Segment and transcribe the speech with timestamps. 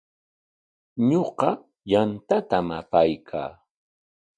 [1.07, 1.49] Ñuqa
[1.91, 3.51] yantatam apaykaa.